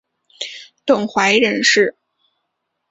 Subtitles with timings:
[0.83, 1.95] 董槐人士。